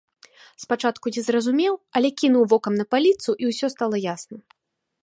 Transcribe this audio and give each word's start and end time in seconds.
Спачатку 0.63 1.05
не 1.17 1.21
зразумеў, 1.27 1.73
але 1.99 2.09
кінуў 2.23 2.43
вокам 2.55 2.73
на 2.81 2.85
паліцу, 2.95 3.29
і 3.45 3.53
ўсё 3.53 3.67
стала 3.77 3.97
ясна. 4.13 4.37